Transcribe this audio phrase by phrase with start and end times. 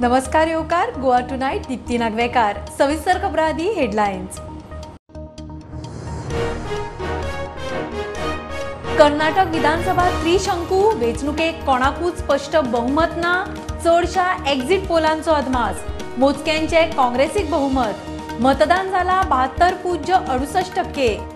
[0.00, 2.58] नमस्कार येवकार गोवा टुनाईट दीप्ती नागवेकार.
[2.78, 4.38] सविस्तर खबराआधी हेडलाईन्स
[8.98, 13.32] कर्नाटक विधानसभा त्रिशंकू वेंचणुकेक कोणाकूच स्पष्ट बहुमत ना?
[13.84, 15.76] चडशा एक्झिट पोलांचो अदमास.
[16.18, 18.10] मोजक्यांचे काँग्रेसीक बहुमत.
[18.40, 21.35] मतदान जाला बहात्तर पूज्य अडुसष्ट टक्के.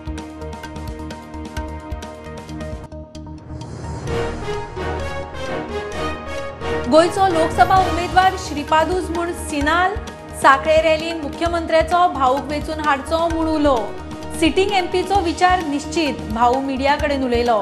[6.91, 9.93] गोयचो लोकसभा उमेदवार श्रीपादूस म्हूण सिनाल
[10.41, 13.75] साखळे रॅलीन मुख्यमंत्र्याचो भाऊक वेचून हाडचो म्हूण उलो.
[14.39, 17.61] सिटींग एमपीचो विचार निश्चित भाऊ मिडिया कडेन उलयलो.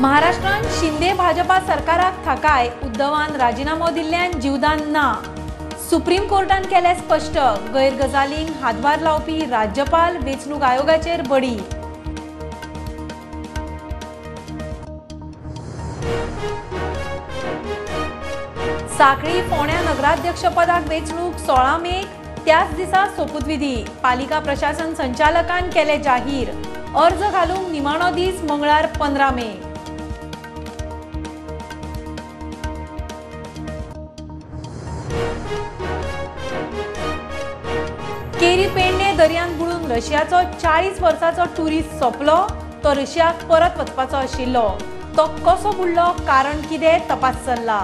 [0.00, 5.08] महाराष्ट्रान शिंदे भाजपा सरकाराक थाकाय उद्धवान राजिनामो दिल्ल्यान जीवदान ना.
[5.90, 7.36] सुप्रीम कोर्टान केले स्पष्ट
[7.74, 11.56] गैरगजालींक हातभार लावपी राज्यपाल वेंचणूक आयोगाचेर बडी
[18.98, 22.02] साखळी फोण्या नगराध्यक्ष पदाक वेंचणूक सोळा मे
[22.46, 23.76] त्याच दिसा सोपूतविधी.
[24.02, 26.50] पालिका प्रशासन संचालकान केले जाहीर.
[26.96, 29.48] अर्ज घालूंक निमाणो दीस मंगळार पंदरा मे.
[38.56, 42.36] केरी पेडणे दर्यान बुडून रशियाचो चाळीस वर्साचो टुरिस्ट सोंपलो
[42.84, 44.62] तो रशियाक परत वचपाचो आशिल्लो
[45.16, 47.78] तो कसो बुडलो कारण कितें तपास चल्ला.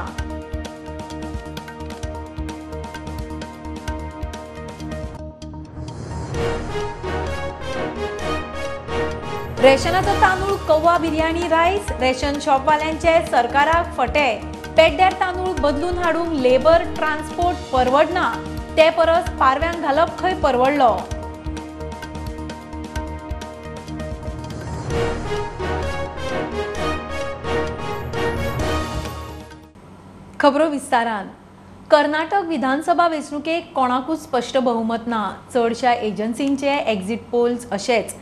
[9.62, 14.30] रेशनाचो तांदूळ कव्वा बिर्याणी रायस रेशन शॉपवाल्यांचे सरकाराक फटे.
[14.76, 18.32] पेड्ड्यार तांदूळ बदलून हाडूंक लेबर ट्रान्सपोर्ट परवडना
[18.76, 20.96] ते परस पारव्यांक घालप खंय परवडलो.
[30.40, 31.28] खबरो विस्तारान.
[31.90, 35.22] कर्नाटक विधानसभा वेंचणुकेक कोणाकूच स्पश्ट बहुमत ना.
[35.54, 38.14] चडशा एजन्सींचे एक्झिट पोल्स अशेच.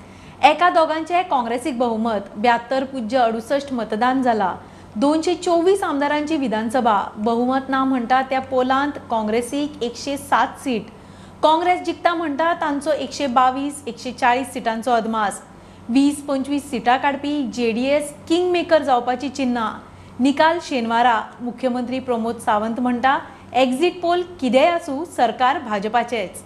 [0.45, 2.29] एका दोगांचे काँग्रेसीक बहुमत.
[2.37, 4.55] ब्यात्तर पुज्य अडुसष्ट मतदान जाला
[4.97, 7.03] दोनशे चोवीस आमदारांची विधानसभा.
[7.17, 10.87] बहुमत ना म्हणटा त्या पोलांत काँग्रेसीक एकशे सात सीट.
[11.43, 15.41] काँग्रेस जिखता म्हणटा तांचो एकशे बावीस एकशे चाळीस सिटांचो अदमास.
[15.89, 19.71] वीस पंचवीस सिटां काडपी जे डी एस किंग मेकर जावपाची चिन्ना
[20.21, 23.19] निकाल शेनवारा मुख्यमंत्री प्रमोद सावंत म्हणटा
[23.61, 26.43] एक्झिट पोल कितेंय आसूं सरकार भाजपाचेंच.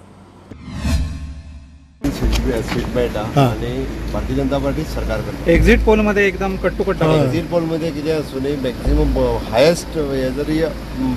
[2.44, 3.42] सीट हा.
[3.42, 3.72] आनी
[4.12, 5.50] भारतीय जनता पार्टी सरकार करता.
[5.50, 9.18] एक्झिट पोलमध्ये एकदम कट्टू कट्टा एक्झिट पोलमध्ये कितें आसूं न्ही मॅक्झिमम
[9.52, 10.60] हायेस्ट हे जरी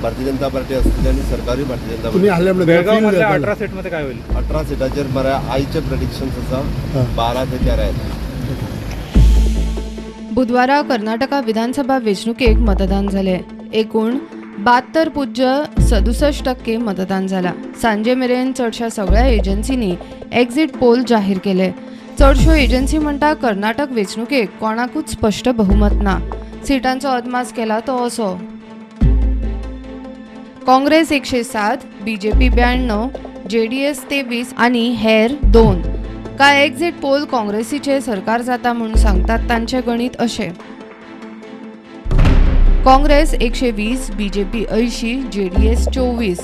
[0.02, 2.66] भारतीय जनता पार्टी आसतली आनी सरकारूय भारतीय जनता तुम्ही पार्टी.
[2.66, 3.56] बेळगाव मधल्या अठरा.
[3.56, 4.18] सीटमध्ये काय होईल?
[4.38, 6.62] अठरा सिटाचेर मरे आयचे प्रडिक्शन्स आसा
[6.94, 7.04] हा.
[7.18, 8.16] बारा ते तेरा येता
[10.34, 13.38] बुधवारा कर्नाटका विधानसभा वेंचणुकेक मतदान झाले
[13.80, 14.18] एकूण
[14.57, 15.47] बहात्तर पुज्य
[15.90, 17.51] सदुसष्ट टक्के मतदान जाला
[17.81, 19.94] सांजे मेरेन चडशा सगळ्या एजन्सींनी
[20.34, 21.69] एक्झिट पोल जाहीर केले.
[22.19, 26.18] चडश्यो एजन्सी म्हणटा कर्नाटक वेंचणुकेक कोणाकूच स्पश्ट बहुमत ना.
[26.68, 28.34] सिटांचो अदमास केला तो असो.
[30.68, 33.07] काँग्रेस एकशे सात बी जे पी ब्याण्णव
[33.50, 35.81] जे डी एस तेवीस आणि हेर दोन.
[36.39, 40.51] काय एक्झिट पोल काँग्रेसीचे सरकार जाता म्हणून सांगतात तांचे गणित अशें
[42.88, 46.40] काँग्रेस एकशे वीस बीजेपी ऐंशी जेडीएस चोवीस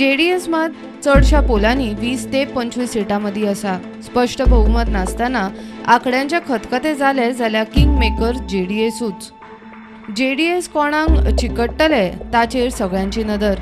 [0.00, 0.70] एस मात
[1.04, 5.48] चडशा पोलांनी वीस ते पंचवीस सिटां मदीं आसा स्पश्ट बहुमत नासतना
[5.86, 13.60] आंकड्यांचे खतखते जाले जाल्यार किंग मेकर डी एस कोणाक चिकट्टले ताचेर सगळ्यांची नदर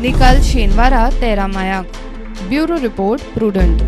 [0.00, 2.02] निकाल शेनवारा तेरा मायाक
[2.48, 3.82] ब्युरो रिपोर्ट प्रुडंट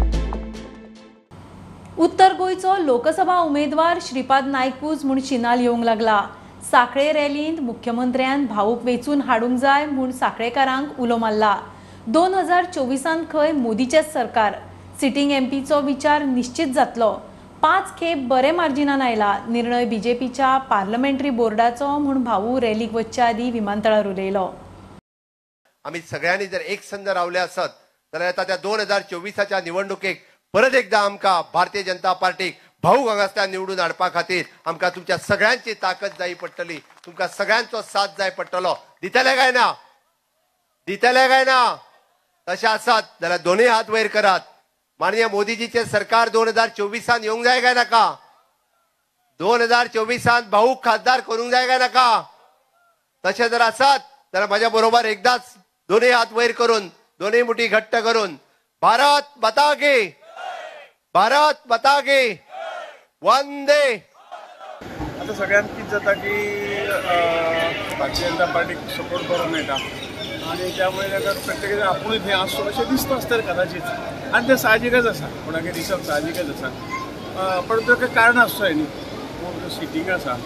[1.98, 6.24] उत्तर गोंयचो लोकसभा उमेदवार श्रीपाद नायकूच म्हूण शिनाल येवंक लागला
[6.62, 11.56] साखळे रॅलींत मुख्यमंत्र्यान भाऊक वेचून हाडूंक जाय म्हूण साखळेकारांक उलो मारला.
[12.06, 14.54] दोन हजार चोवीसांत खंय मोदीचेंच सरकार?
[15.00, 17.12] सिटींग एमपीचो विचार निश्चित जातलो.
[17.62, 24.06] पांच खेप बरे मार्जिनान आयला निर्णय बीजेपीच्या पार्लमेंटरी बोर्डाचो म्हूण भाऊ रॅलीक वचच्या आदीं विमानतळार
[24.06, 24.48] उलयलो.
[25.84, 27.74] आमी सगळ्यांनी जर एक संद रावले असत
[28.12, 30.22] जाल्यार येता त्या दोन हजार चोवीसाच्या निवडणुकेक
[30.54, 36.10] परत एकदा आमकां भारतीय जनता पार्टीक भाऊ हांगासल्यान निवडून हाडपा खातीर आमकां तुमच्या सगळ्यांची ताकद
[36.18, 36.76] जाय पडटली.
[37.06, 38.74] तुमकां सगळ्यांचो साथ जाय पडटलो.
[39.02, 39.72] दितले काय ना?
[40.88, 41.74] दितले काय ना?
[42.46, 44.40] तशें आसात जाल्यार दोनूय हात वयर करात.
[45.00, 48.14] माननीय मोदीजीचे सरकार दोन हजार चोवीसांत येवंक जाय काय नाका?
[49.40, 52.22] दोन हजार चोवीसांत भाऊक खासदार करूंक जाय काय नाका?
[53.24, 55.54] तशें जर आसात जाल्यार म्हज्या बरोबर एकदाच
[55.88, 56.88] दोनूय हात वयर करून
[57.20, 58.36] दोनूय मुठी घट्ट करून
[58.82, 59.96] भारत बता गे
[61.14, 62.45] भारत बता गे
[63.26, 63.84] वंदे!
[65.20, 66.34] आता सगळ्यांत कितें जाता की
[67.98, 69.74] भारतीय जनता पार्टीक सपोर्ट बरो मेळटा
[70.50, 73.82] आनी त्यामुळे ताका प्रत्येक आपूण हें असो अशें दिसता आसतलें कदाचित.
[74.34, 78.84] आनी तें साहजिकच आसा कोणाकय दिसप साहजिकच आसा अं, पण ताका कारण आसचो न्ही.
[79.40, 80.36] कोण जो सिटींग आसा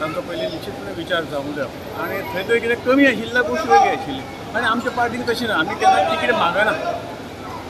[0.00, 1.66] तांचो पयलीं निश्चितपणे विचार जावंक जाय
[2.02, 4.22] आनी थंय थंय कितें कमी आशिल्ल्या गोश्टी वेगळी आशिल्ली
[4.56, 6.72] आनी आमच्या पार्टीन तशें ना आमी केन्ना तिकीट मागना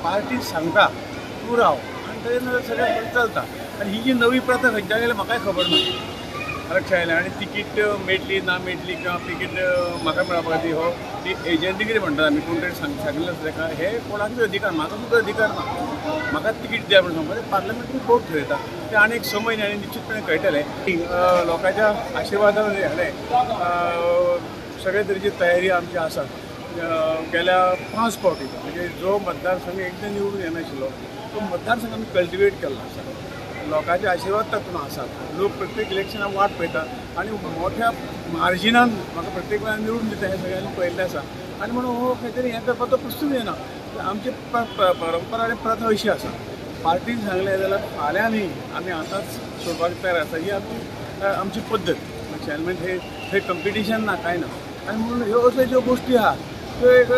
[0.04, 1.76] पार्टी सांगता तूं राव
[2.08, 2.38] आनी थंय
[2.68, 3.44] सगळें चलता.
[3.80, 5.76] आनी ही जी नवी प्रथा खंयच्यान गेल्या म्हाकाय खबर ना
[6.70, 9.52] आरक्षण आयलें आनी तिकीट मेळटली ना मेळटली किंवा तिकीट
[10.02, 10.90] म्हाका मेळपा खातीर हो
[11.24, 14.96] ती एजंटी कितें म्हणटात आमी कोण तरी सांग सांगिल्लें आसा ताका हे कोणाकूच अधिकार म्हाका
[14.96, 17.48] सुद्दां अधिकार ना म्हाका तिकीट दिया म्हणून सांगता.
[17.50, 18.56] पार्लमेंटरी कोर्ट थरयता
[18.90, 21.88] ते आनी एक स म्हयन्यांनी निश्चितपणे कळटलें लोकांच्या
[22.20, 23.10] आशिर्वादान जालें
[24.84, 26.22] सगळे तरेची तयारी आमची आसा
[27.32, 27.62] गेल्या
[27.94, 30.86] पांच फावटी म्हणजे जो मतदारसंघ एकदां निवडून येनाशिल्लो
[31.34, 33.26] तो मतदारसंघ आमी कल्टिवेट केल्लो आसा
[33.70, 37.90] लोकांचे आशिर्वाद तातूंत आसात लोक प्रत्येक इलेक्शनाक वाट पळयतात आनी मोठ्या
[38.32, 41.20] मार्जिनान म्हाका प्रत्येक वेळार निवडून दिता हें सगळ्यांनी पळयल्लें आसा
[41.62, 43.54] आनी म्हणून हो खंय तरी हें करपाचो प्रश्नूच येना
[44.08, 46.30] आमची परंपरा आनी प्रथा अशी आसा
[46.84, 49.34] पार्टीन सांगलें जाल्यार फाल्यां न्ही आमी आतांच
[49.64, 52.96] सोडपाक तयार आसा ही आमची आमची पद्दत चॅरमॅन हे
[53.30, 54.46] थंय कंपिटिशन ना कांय ना.
[54.88, 56.34] आनी म्हणून ह्यो अश्यो ज्यो गोश्टी आहा
[56.80, 57.10] त्यो एक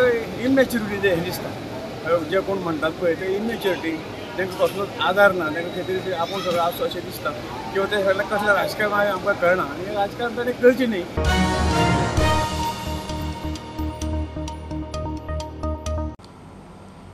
[0.45, 3.91] इमॅच्युरिटी हें दिसता जे कोण म्हणटात पळय ते इमॅच्युरिटी
[4.39, 7.31] तांकां कसलोच आधार ना तांकां खंय तरी आपूण सगळें आसचो अशें दिसता
[7.73, 11.05] किंवा ते सगळें कसलें राजकारण आहे आमकां कळना आनी राजकारण ताणें करचें न्ही.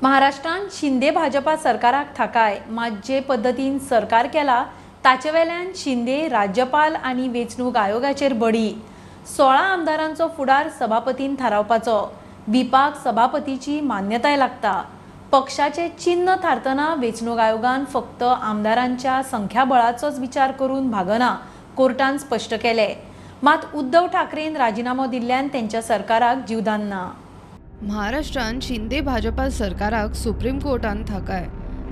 [0.03, 2.59] महाराष्ट्रान शिंदे भाजपा सरकाराक थाकाय.
[2.71, 4.65] मात जे पद्दतीन सरकार केला
[5.05, 8.71] ताचे वेल्यान शिंदे राज्यपाल आनी वेंचणूक आयोगाचेर बडी.
[9.37, 11.99] सोळा आमदारांचो फुडार सभापतीन थारावपाचो.
[12.49, 14.83] विपाक सभापतीची मान्यताय लागता.
[15.33, 21.35] पक्षाचे चिन्ह थारतना वेंचणूक आयोगान फक्त आमदारांच्या संख्याबळाचोच विचार करून भागना
[21.77, 22.89] कोर्टान स्पश्ट केले.
[23.43, 27.09] मात उद्धव ठाकरेन राजिनामो दिल्ल्यान तेंच्या सरकाराक जीवदान ना
[27.83, 31.47] महाराष्ट्रान शिंदे भाजपा सरकाराक सुप्रीम कोर्टान थाकाय.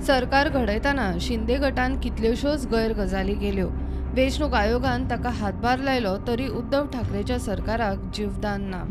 [0.07, 3.67] सरकार घडयतना शिंदे गटान कितल्योश्योच गैरगजाली केल्यो.
[4.15, 8.83] वेंचणूक आयोगान ताका हातभार लायलो तरी उद्धव ठाकरेच्या सरकाराक जीवदान ना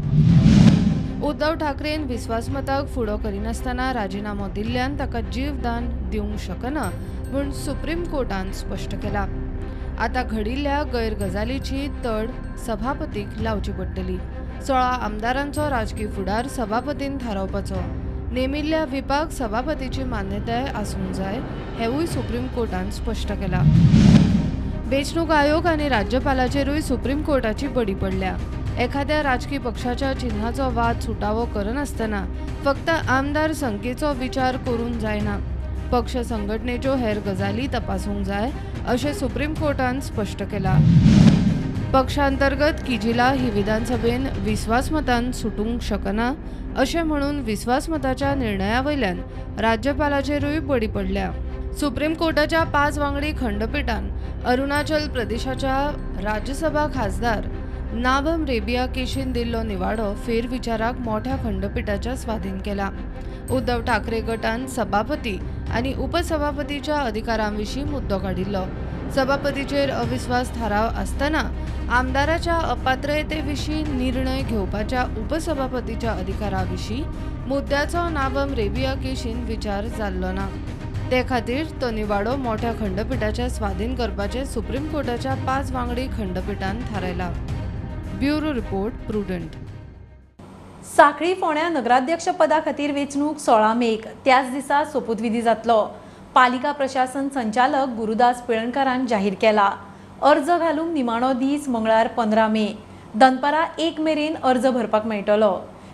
[1.24, 6.82] उद्धव ठाकरेन विस्वासमताक फुडो करिनासतना राजिनामो दिल्ल्यान ताका जीवदान दिवंक शकना
[7.32, 9.24] म्हूण सुप्रीम कोर्टान स्पश्ट केला.
[9.98, 12.30] आता घडिल्ल्या गैरगजालीची तड
[12.66, 14.16] सभापतीक लावची पडटली.
[14.66, 17.80] सोळा आमदारांचो राजकीय फुडार सभापतीन थारावपाचो.
[18.32, 21.40] नेमिल्ल्या विपाक सभापतीची मान्यताय आसूंक जाय
[21.78, 23.62] हेवूय सुप्रीम कोर्टान स्पश्ट केला.
[24.86, 28.36] वेंचणूक आयोग आनी राज्यपालाचेरूय सुप्रीम कोर्टाची बडी पडल्या.
[28.80, 32.24] एखाद्या राजकीय पक्षाच्या चिन्हाचो वाद सुटावो करनासतना
[32.64, 35.36] फक्त आमदार संख्येचो विचार करून जायना.
[35.92, 38.50] पक्ष संघटनेच्यो हेर गजाली तपासूंक जाय
[38.86, 40.74] अशें सुप्रीम कोर्टान स्पश्ट केला.
[41.92, 46.32] पक्षांतर्गत किजिला ही विधानसभेन विस्वासमतान सुटूंक शकना
[46.76, 49.20] अशें म्हणून विस्वासमताच्या निर्णया वयल्यान
[49.60, 51.30] राज्यपालाचेरूय बडी पडल्या.
[51.80, 54.08] सुप्रीम कोर्टाच्या पांच वांगडी खंडपीठान
[54.46, 55.76] अरुणाचल प्रदेशाच्या
[56.24, 57.46] राज्यसभा खासदार
[57.94, 62.88] नाबम रेबिया केशीन दिल्लो निवाडो फेरविचाराक मोठ्या खंडपीठाच्या स्वाधीन केला.
[63.54, 65.36] उद्धव ठाकरे गटान सभापती
[65.74, 68.64] आनी उपसभापतीच्या अधिकारांविशीं मुद्दो काडिल्लो
[69.14, 71.42] सभापतीचेर अविस्वास थाराव आसतना
[71.98, 77.02] आमदाराच्या अपात्रतेविशीं निर्णय घेवपाच्या उपसभापतीच्या अधिकारा विशीं
[77.48, 80.48] मुद्द्याचो नाबम रेबिया केशीन विचार जाल्लो ना.
[81.10, 87.32] ते खातीर तो निवाडो मोठ्या खंडपीठाचे स्वाधीन करपाचे सुप्रीम कोर्टाच्या पांच वांगडी खंडपीठान थारायला.
[88.18, 89.54] Bureau report Prudent.
[90.96, 94.06] साखळी फोंड्या नगराध्यक्ष पदा खातीर वेंचणूक सोळा मेक.
[94.24, 95.80] त्याच दिसा सोपूतविधी जातलो.
[96.34, 99.68] पालिका प्रशासन संचालक गुरुदास पिळणकरान जाहीर केला.
[100.30, 102.66] अर्ज घालूंक निमाणो दीस मंगळार पंदरा मे.
[103.14, 105.52] दनपारां एक मेरेन अर्ज भरपाक मेळटलो.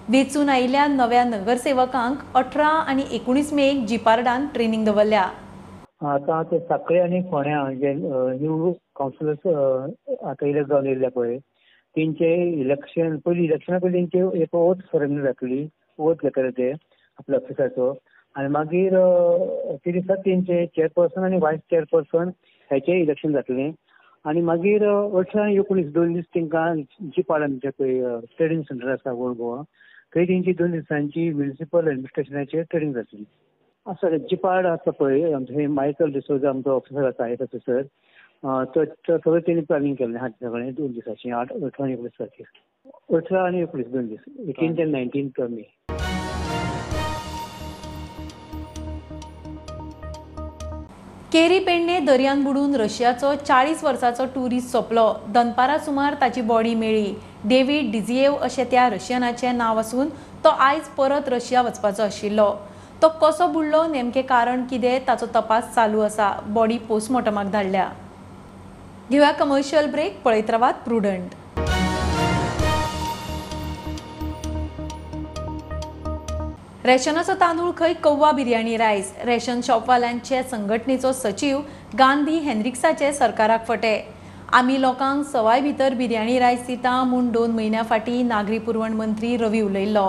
[0.09, 5.29] वेंचून आयिल्ल्या नव्या नगरसेवकांक अठरा आनी एकुणीस मेक जिपार्डान ट्रेनिंग दवरल्या.
[6.13, 9.47] आतां ते साखळे आनी फोण्या जे न्यू कावन्सिलर्स
[10.27, 11.37] आतां इलेक्ट जावन येयल्या पळय.
[11.97, 15.67] तेंचे इलेक्शन पयलीं इलेक्शना पयलीं तेंचे एक ओथ सेरेमनी जातली
[16.09, 17.91] ओथ घेतले ते आपल्या ऑफिसाचो
[18.39, 22.29] आनी मागीर अ, म्हणजे ते दिसा तेंचे चेअरपर्सन आनी वायस चेअरपर्सन
[22.71, 23.71] हेचें इलेक्शन जातलें.
[24.31, 26.75] आनी मागीर अठरा आनी एकुणीस दोन दीस तेंकां
[27.17, 29.63] जी पालन जे पळय ट्रेडींग सेंटर आसा ओल्ड गोवा
[30.15, 33.25] थंय तेंची दोन दिसांची म्युनिसिपल एडमिनिस्ट्रेशनाचेर ट्रेडींग जातली.
[33.91, 37.83] आसा जिपाड आसा पळय आमचो मायकल डिसोजा आमचो ऑफिसर आसा आय एस ऑफिसर
[38.43, 43.61] अं, तो प्लॅनिंग केल्लें हा सगळें दोन दिसाचें आठ अठरा आनी एकुणीस तारखेर अठरा आनी
[43.63, 45.63] एकुणीस दोन दीस एटीन ते नायन्टीन मे
[51.33, 57.15] केरी पेडणे दर्यान बुडून रशियाचो चाळीस वर्साचो ट्युरिस्ट सोंपलो दनपारा सुमार ताची बॉडी मेळ्ळी
[57.49, 60.09] डेव्हिड डिझिएव अशें त्या रशियनाचें नांव आसून
[60.45, 62.51] तो आयज परत रशिया वचपाचो आशिल्लो.
[63.03, 66.33] तो कसो बुडलो नेमकें कारण कितें ताचो तपास चालू आसा.
[66.55, 67.89] बॉडी पोस्टमॉर्टमाक धाडल्या.
[69.11, 70.51] घेऊया कमर्शियल ब्रेक पळयत
[70.85, 71.35] प्रुडंट
[76.87, 81.61] रेशनाचो तांदूळ खंय कव्वा बिर्याणी रायस रेशन शॉपवाल्यांचे संघटनेचो सचिव
[81.99, 84.01] गांधी हेनरिक्साचे सरकाराक फटे.
[84.53, 89.61] आमी लोकांक सवाय भितर बिर्याणी रायस दिता म्हूण दोन म्हयन्या फाटीं नागरी पुरवण मंत्री रवी
[89.61, 90.09] उलयल्लो.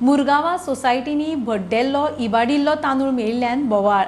[0.00, 4.04] मुरगांवा सोसायटींनी भड्डेल्लो इबाडिल्लो तांदूळ मेळिल्ल्यान बोवाळ.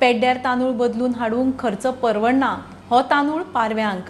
[0.00, 2.56] पेड्ड्यार तांदूळ बदलून हाडूंक खर्च परवडना.
[2.90, 4.08] हो तांदूळ पारव्यांक.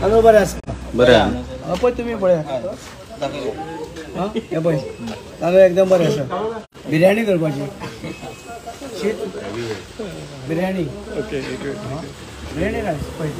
[0.00, 0.36] तांदूळ बरे.
[0.38, 0.58] आसा
[0.94, 1.14] बरे
[1.82, 2.40] पळय तुमी पळया
[4.34, 4.78] हे पळय
[5.40, 6.22] तांदूळ एकदम बरे आसा
[6.88, 7.60] बिर्याणी करपाची
[10.48, 10.82] बिर्याणी.
[12.54, 13.30] बिर्याणी रायस पळय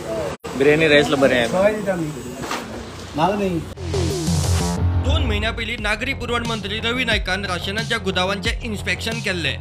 [0.59, 1.49] बिर्याणी राईसला बरें आहे.
[1.49, 2.11] सवाय दिता आमी
[3.17, 3.61] म्हाग न्ही.
[5.33, 9.53] दोन महिन्या पयलीं नागरी पुरवण मंत्री रवी नायकान राशनाच्या गुदावांचे इन्स्पेक्शन केले.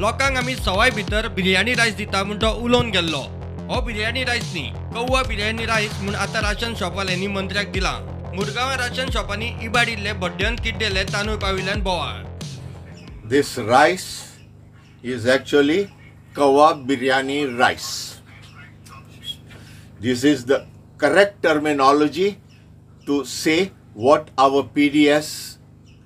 [0.00, 3.20] लोकांक आमी सवाय भितर बिर्याणी रायस दिता म्हूण तो उलोवन गेल्लो.
[3.68, 7.92] हो बिर्याणी रायस न्ही कौवा बिर्याणी रायस म्हूण आतां राशन शॉपवाल्यांनी मंत्र्याक दिला.
[8.34, 12.24] मुरगांवा राशन शॉपांनी इबाडिल्ले बड्ड्यान किड्डेले तांदूळ पाविल्ल्यान बोवाळ.
[13.28, 14.06] दिस रायस
[15.04, 15.82] इज actually
[16.36, 17.88] कवा biryani rice
[20.02, 20.64] this is the
[21.00, 22.30] correct terminology
[23.06, 23.64] to say
[23.97, 25.57] what our PDS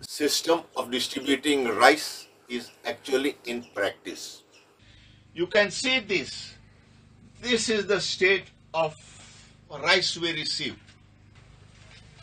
[0.02, 4.44] system of distributing rice is actually in practice.
[5.34, 6.54] You can see this.
[7.42, 8.96] This is the state of
[9.70, 10.76] rice we receive.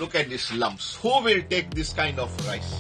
[0.01, 0.97] Look at these lumps.
[0.97, 2.75] Who will take this kind of rice?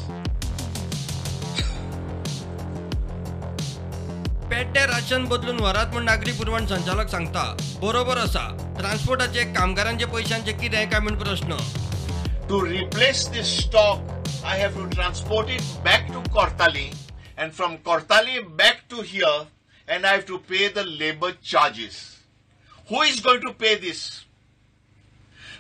[4.50, 7.44] पेड्डे ration बदलून व्हरात म्हूण नागरी पुरवण संचालक सांगता
[7.82, 8.46] बरोबर आसा
[8.78, 11.56] ट्रान्सपोर्टाचे कामगारांचे पयशांचे कितें काय म्हूण प्रश्न
[12.49, 14.01] to replace this stock,
[14.43, 16.95] I have to transport it back to Kortali
[17.37, 19.45] and from Kortali back to here
[19.87, 22.17] and I have to pay the labor charges.
[22.87, 24.25] Who is going to pay this?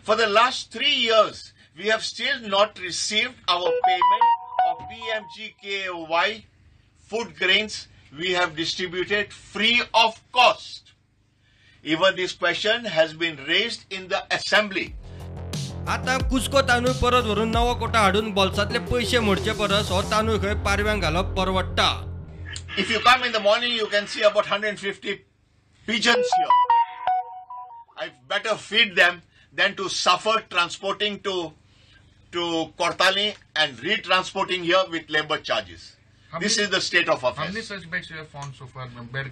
[0.01, 4.23] For the last three years, we have still not received our payment
[4.71, 6.43] of PMGKY
[6.97, 10.93] food grains we have distributed free of cost.
[11.83, 14.95] Even this question has been raised in the assembly.
[15.87, 20.53] आता कुस्को तांदूळ परत व्हरून नवो कोटा हाडून बॉल्सातले पैसे मोडचे परस हो तांदूळ खंय
[20.65, 21.87] पारव्यांक घालप परवडटा
[22.77, 25.13] if you come in the morning you can see about hundred fifty
[25.87, 29.19] pigeons your I better feed them
[29.57, 31.41] than to suffer transporting to
[32.33, 35.91] to Cortalim and retransporting your with labour charges
[36.31, 37.25] this is the state of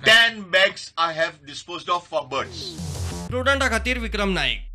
[0.05, 2.63] ten bags I have dispose of for birds
[3.25, 4.65] स्टुडंटा खातीर विक्रम नाईक.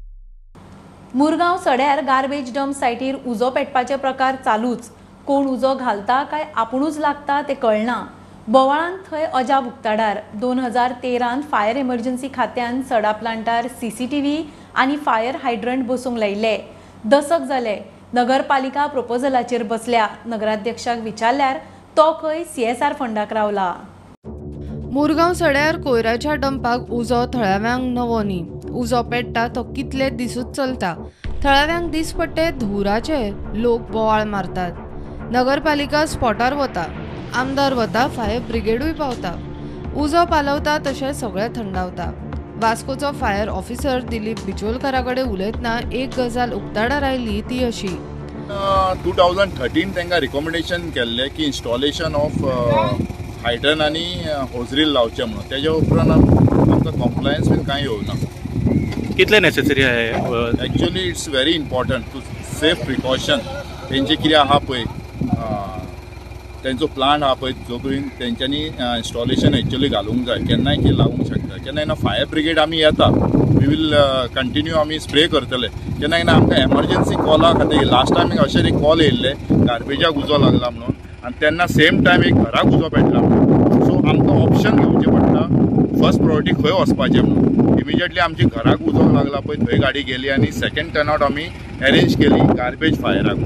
[1.14, 4.88] मुरगांव सड्यार garbage dump सायटीर उजो पेटपाचे प्रकार चालूच.
[5.26, 7.96] कोण उजो घालता काय आपुणूच लागता ते कळना.
[8.48, 14.20] बोवाळान थंय अजाब उक्ताडार दोन हजार तेरान फायर एमर्जन्सी खात्यान सडा प्लांटार सी सी टी
[14.20, 16.56] व्ही आनी फायर हायड्रंट बसूंक लायिल्ले.
[17.04, 17.76] दसक जाले.
[18.14, 20.06] नगरपालिका प्रपोजलाचेर बसल्या.
[20.26, 21.58] नगराध्यक्षाक विचारल्यार
[21.96, 23.72] तो खंय सीएसआर फंडाक रावला.
[24.92, 28.44] मुरगांव सड्यार कोयराच्या डंपाक उजो थळाव्यांक नवो न्ही.
[28.80, 30.94] उजो पेट्टा तो कितले दिसूच चलता.
[31.44, 33.20] थळाव्यांक दीस पडटे धुराचे
[33.62, 34.72] लोक बोवाळ मारतात.
[35.32, 36.86] नगरपालिका स्पॉटार वता
[37.34, 39.32] आमदार वता फायर ब्रिगेडूय पावता.
[39.96, 42.10] उजो पालवता तशें सगळें थंडावता.
[42.62, 47.96] वास्कोचो फायर ऑफिसर दिलीप बिचोलकारा कडेन उलयतना एक गजाल उक्ताडार आयली ती अशी.
[49.04, 52.44] टू थावजंड थर्टीन तांकां रिकमेंडेशन केल्लें की इन्स्टॉलेशन ऑफ
[53.44, 54.04] हायड्रन आनी
[54.54, 55.50] होजरील लावचें म्हणून.
[55.50, 58.14] तेज्या उपरांत आमकां कॉम्प्लायन्स बीन कांय येवना
[59.16, 60.06] कितले नेसेसरी आहे?
[60.64, 62.20] Actually it's very important to
[62.60, 63.38] safe precaution
[63.90, 64.84] तेंचे कितें आहा पळय
[66.64, 71.56] तेंचो प्लांट आहा पळय जो पर्यंत तेंच्यांनी इन्स्टॉलेशन एक्चुअली घालूंक जाय केन्नाय की लावूंक शकता
[71.56, 73.94] केन्ना केन्ना फायर ब्रिगेड आमी येता वी वील
[74.36, 75.68] कंटिन्यू आमी स्प्रे करतले.
[76.00, 80.70] केन्ना केन्ना आमकां एमर्जन्सी कॉला खातीर लास्ट टायम अशें एक कॉल येयल्ले गार्बेजाक उजो लागला
[80.70, 83.84] म्हणून आनी तेन्ना सेम टायम एक घराक उजो पेटला म्हणून.
[83.86, 85.46] सो आमकां ऑप्शन घेवचें पडटा
[86.00, 87.51] फर्स्ट प्रायोरिटी खंय वचपाचें म्हणून.
[87.82, 91.44] इमिजिएटली आमची घराक उजो लागला पळय थंय गाडी गेली आनी सेकंड टर्नआउट आमी
[91.86, 93.38] अरेंज केली गार्बेज फायराक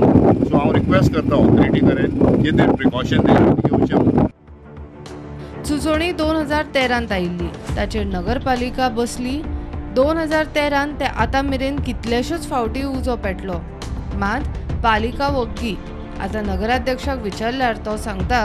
[0.49, 4.27] सो हांव रिक्वेस्ट करता ऑथॉरिटी कडेन की ते प्रिकॉशन घेवचें म्हणून
[5.67, 9.41] सुचोवणी दोन हजार तेरांत आयिल्ली ताचेर नगरपालिका बसली.
[9.95, 13.59] दोन हजार तेरान ते आतां मेरेन कितलेशेच फावटी उजो पेटलो.
[14.19, 15.75] मात पालिका वग्गी.
[16.21, 18.43] आतां नगराध्यक्षाक विचारल्यार तो सांगता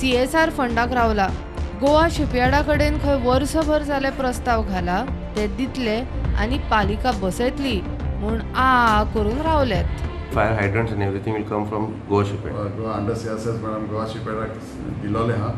[0.00, 1.28] सी एस आर फंडाक रावला.
[1.80, 5.04] गोवा शिपयार्डा कडेन खंय वर्सभर जाले प्रस्ताव घाला.
[5.36, 5.96] ते दितले
[6.42, 7.80] आनी पालिका बसयतली
[8.20, 9.88] म्हूण आ करून रावल्यात.
[10.34, 12.76] Fire hydrants and everything will come from Goa Shipyard.
[12.78, 14.50] Goa under C S madam Goa शिपेडाक
[15.02, 15.50] दिलोले आहा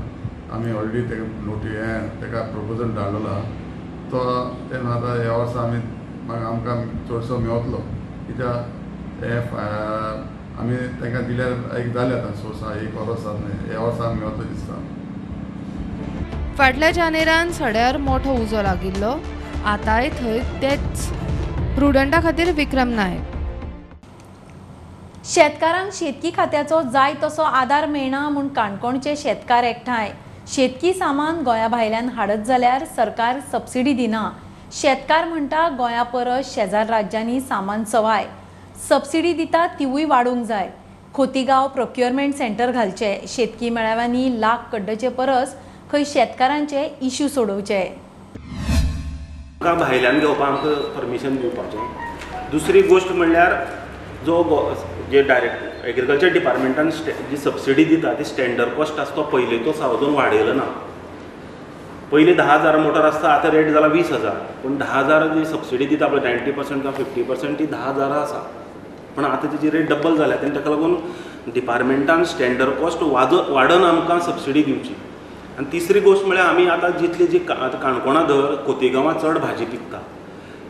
[0.57, 3.43] आमी ऑलरेडी तेका नोटी हें तेका प्रपोजल धाडलेलो आहा
[4.12, 4.23] तो
[4.71, 5.79] तेन्ना आतां ह्या वर्सा आमी
[6.52, 6.76] आमकां
[7.09, 7.81] चडसो मेवतलो.
[8.26, 8.59] कित्याक
[9.25, 9.37] हे
[10.62, 14.45] आमी तांकां दिल्यार एक जालें आतां सोर्स आहा एक वर्स जालें ह्या वर्सा आमी मेवतलो
[14.55, 14.75] दिसता.
[16.59, 19.12] फाटल्या जानेरान सड्यार मोठो उजो लागिल्लो.
[19.64, 21.09] आतांय थंय तेच.
[21.75, 23.31] प्रुडंटा खातीर विक्रम नायक
[25.25, 30.11] शेतकारांक शेतकी खात्याचो जाय तसो आदार मेळना म्हूण काणकोणचे शेतकार एकठांय
[30.52, 34.28] शेतकी सामान गोंया भायल्यान हाडत जाल्यार सरकार सबसिडी दिना.
[34.81, 38.26] शेतकार म्हणटा गोंया परस शेजार राज्यांनी सामान सवाय.
[38.88, 40.71] सबसिडी दिता तिवूय वाडूंक जाय.
[41.14, 43.19] खोतीगांव प्रोक्युअरमेंट सेंटर घालचे.
[43.28, 45.54] शेतकी मेळाव्यांनी लाख कड्डचे परस
[45.92, 47.83] खंय शेतकारांचे इश्यू सोडोवचे.
[49.62, 51.83] आमकां भायल्यान घेवपाक आमकां परमिशन दिवपाचें.
[52.52, 53.52] दुसरी गोश्ट म्हणल्यार
[54.26, 54.59] जो गो
[55.11, 59.73] जे डायरेक्ट एग्रीकल्चर डिपार्टमेंटान स्टे जी सबसिडी दिता ती स्टँडर्ड कॉस्ट आसा तो पयलीं तो
[59.73, 60.64] सावजून वाडयलो ना.
[62.12, 64.35] पयलीं धा हजार मोटर आसता आतां रेट जाला वीस हजार.
[64.62, 68.21] पूण धा हजार जी सबसिडी दिता पळय नायन्टी पर्संट किंवा फिफ्टी पर्संट ती धा हजारां
[68.23, 68.40] आसा.
[69.14, 70.97] पूण आतां तेजी रेट डबल जाल्या तेन्ना ताका लागून
[71.54, 74.95] डिपार्टमेंटान स्टँडर्ड कॉस्ट वाज वाडोवन आमकां सबसिडी दिवची.
[75.59, 79.64] आनी तिसरी गोश्ट म्हळ्यार म्हणजे आमी आतां जितली जी आतां काणकोणा धर खोतीगांवां चड भाजी
[79.64, 79.99] पिकता.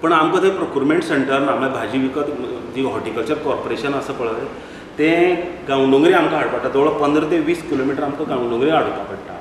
[0.03, 2.31] पूण आमकां थंय प्रोक्युरमेंट सेंटर ना म्हळ्यार भाजी विकत
[2.75, 4.45] जी हॉर्टिकल्चर कॉर्पोरेशन आसा पळय
[4.99, 5.35] तें
[5.69, 9.39] गांवडोंगरी आमकां हाडपा पडटा जवळ पंदरा ते वीस किलोमिटर आमकां गांवडोंगरी हाडपा पडटा.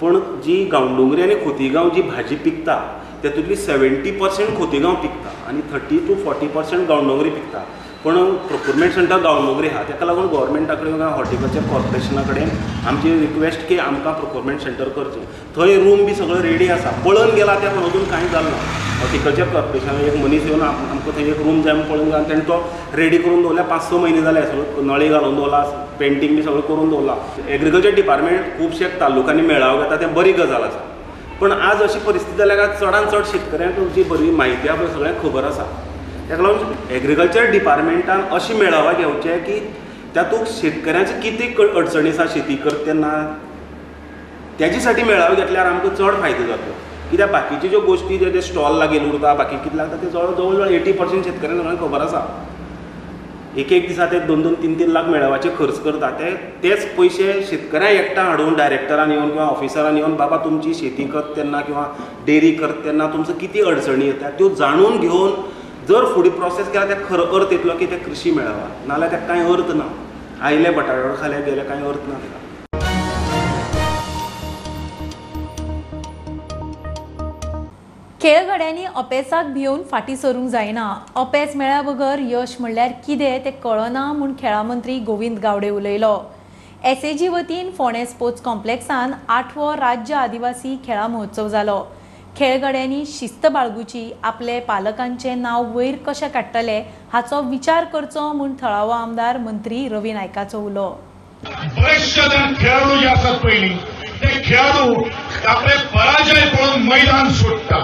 [0.00, 2.76] पूण जी गांवडोंगरी आनी खोतीगांव जी भाजी पिकता
[3.22, 7.64] तेतूंतली सेवेंटी पर्संट खोतीगांव पिकता आनी thirty to forty percent Gaondongri पिकता.
[8.04, 8.16] पूण
[8.46, 12.48] प्रोक्युरमेंट सेंटर गांवडोंगरी आहा ताका लागून गोवोरमेंटा कडेन किंवा हॉर्टिकल्चर कॉर्पोरेशना कडेन
[12.88, 15.20] आमची रिक्वेस्ट की आमकां प्रोक्युरमेंट सेंटर करचें.
[15.56, 16.90] थंय रूम बी सगळो रेडी आसा.
[17.04, 18.56] पळोवन गेला त्या पूण अजून कांय जालें ना.
[19.00, 22.22] हॉर्टिकल्चर कॉर्पोरेशनान एक मनीस येवन आमकां थंय एक रूम जाय म्हूण पळोवन गेला.
[22.28, 22.58] तेणें तो
[22.96, 23.64] रेडी करून दवरल्या.
[23.64, 25.62] पांच स म्हयने जाले सगळो नळी घालून दवरला
[26.00, 27.16] पेंटींग बी सगळें करून दवरला.
[27.48, 30.84] एग्रीकल्चर डिपार्टमेंट खुबशे तालुकांनी मेळावो घेता तें बरी गजाल आसा.
[31.40, 35.22] पूण आज अशी परिस्थिती जाल्या काय चडांत चड शेतकऱ्यांक जी बरी म्हायती आहा पळय सगळ्यांक
[35.22, 35.70] खबर आसा.
[36.32, 39.58] ताका लागून एग्रीकल्चर डिपार्टमेंटान अशी मेळावा घेवचे की
[40.16, 43.10] तातूंत शेतकऱ्यांचे कितें अडचणी आसा शेती करता तेन्ना
[44.60, 46.72] तेजे साठी मेळावे घेतल्यार आमकां चड फायदो जातलो
[47.10, 50.70] कित्याक बाकीच्यो ज्यो गोश्टी जे स्टॉल लागील उरता बाकी कितें लागता ते जवळ जवळ जवळ
[50.70, 52.24] एटी पर्संट शेतकऱ्यांक सगळ्यांक खबर आसा
[53.56, 57.32] एक एक दिसा ते दोन दोन तीन तीन लाख मेळाव्याचे खर्च करता ते तेच पयशे
[57.48, 61.86] शेतकऱ्यांक एकठांय हाडून डायरेक्टरान येवन किंवा ऑफिसरान येवन बाबा तुमची शेती करता तेन्ना किंवा
[62.26, 65.30] डेरी करता तेन्ना तुमचो किती अडचणी येता त्यो जाणून घेवन
[65.88, 68.66] जर फुडें प्रोसेस केला त्या खरो अर्थ येतलो की ते कृशी मेळावा.
[68.86, 69.84] नाजाल्यार ताका कांय अर्थ ना.
[70.46, 72.40] आयले बटाट्यावर खाले गेले कांय अर्थ ना तेका
[78.22, 80.86] खेळगड्यांनी अपेसाक भिवून फाटीं सरूंक जायना.
[81.16, 86.16] अपेस मेळ्या बगर यश म्हणल्यार कितें तें कळना म्हूण खेळा मंत्री गोविंद गावडे उलयलो.
[86.84, 91.80] एस ए जी वतीन फोंडे स्पोर्ट्स कॉम्प्लेक्सान आठवो राज्य आदिवासी खेळा महोत्सव जालो.
[92.38, 96.78] खेळगड्यांनी शिस्त बाळगुची आपले पालकांचे नाव वयर कशें काडटले
[97.12, 100.88] हाचो विचार करचो म्हूण थळावो आमदार मंत्री रवी नायकाचो उलो.
[101.44, 103.74] बरेचशे जण खेळाडू जे आसात पहिली
[104.22, 105.02] ते खेळाडू
[105.48, 107.82] आपले पराजय पळोवन मैदान सोडटा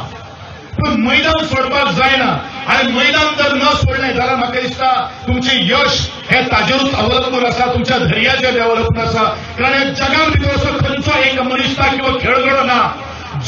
[0.78, 2.30] पण मैदान सोडपाक जायना
[2.72, 4.90] आणि मैदान जर न सोडले जाल्यार म्हाका दिसता
[5.26, 9.24] तुमचे यश हे ताजेरूच अवलंबून आसा तुमच्या धैर्याचेर अवलंबून आसा.
[9.58, 12.80] कारण हे भितर असो खंयचो एक मनीस ना किंवा खेळगडो ना.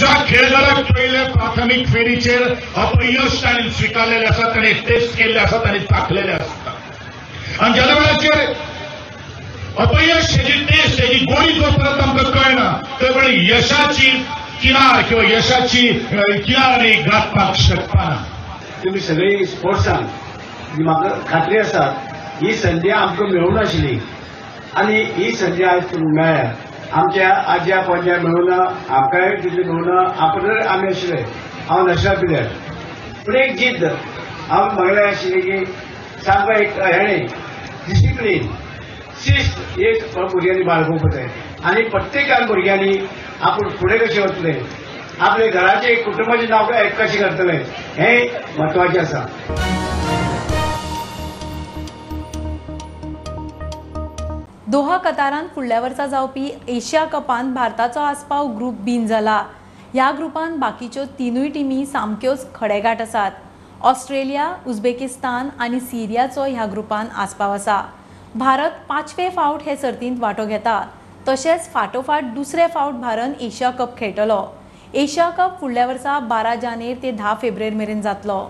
[0.01, 2.43] ज्या खेळगड्याक पयले प्राथमीक फेरीचेर
[2.83, 6.73] अपयश ताणें स्विकारलेले असतात ताणें टेस्ट केल्ले असतात ताणें ताकलेले आसता
[7.65, 8.53] आणि ज्या वेळाचेर
[9.79, 14.11] अपयश हेची टेस्ट हेची गोळी जोपर्यंत आमकां कळना ते वेळी यशाची
[14.63, 18.09] किनार किंवा यशाची किनार आमी गाठपाक शकता
[18.85, 20.07] तुम्ही सगळी स्पोर्ट्सान
[20.77, 21.85] जी म्हाका खात्री आसा
[22.43, 23.99] ही संदी आमकां मेळूंक नाशिल्ली
[24.81, 26.51] आनी ही संधी आयज तुमी मेळ्ळ्या
[26.99, 31.23] आमच्या आज्या पणज्या मिळून आमकांय तितली मिळून आपण आमी आशिल्ले
[31.69, 32.47] हांव नॅशनल प्लेयर
[33.27, 33.85] पूण एक जिद्द.
[34.49, 35.65] हांव म्हागेलें आशिल्लें की
[36.25, 37.27] सामको एक हेणें
[37.87, 38.51] डिसिप्लीन
[39.25, 41.27] शिस्त एक भुरग्यांनी बाळगूंक जाय
[41.71, 42.97] आनी प्रत्येकान भुरग्यांनी
[43.43, 44.53] आपूण फुडें कशें वतले?
[45.21, 47.57] आपले घराचे कुटुंबाचें नांव कशें करतले?
[47.99, 48.27] हें
[48.59, 49.70] म्हत्वाचें आसा
[54.71, 59.37] दोहा कतारान फुडल्या वर्सा जावपी एशिया कपांत भारताचो आस्पाव ग्रुप बीन जाला.
[59.93, 63.31] ह्या ग्रुपान बाकीच्यो तिनूय टिमी सामक्योच खडेगाठ आसात.
[63.83, 67.81] ऑस्ट्रेलिया उझबेकिस्तान आनी सिरियाचो ह्या ग्रुपान आस्पाव आसा.
[68.35, 70.81] भारत पांचवे फावट हे सर्तींत वांटो घेता.
[71.29, 74.41] तशेंच फाटोफाट दुसरे फावट भारत एशिया कप खेळटलो.
[74.95, 78.41] एशिया कप फुडल्या वर्सा बारा जानेर ते धा फेब्रुवारी मेरेन जातलो.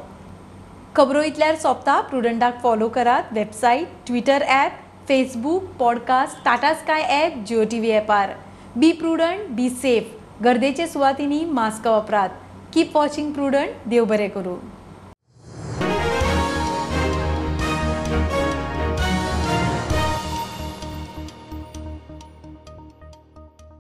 [0.97, 4.79] खबरो इतल्यार सोंपता प्रुडंटाक फॉलो करात website Twitter app
[5.11, 8.31] Facebook podcast Tata Sky app Jio T V ॲपार
[8.77, 10.13] be prudent be safe
[10.45, 12.29] गर्देचे सुवातींनी मास्क वापरात.
[12.75, 14.57] कीप वॉचिंग प्रुडंट देव बरें करूं.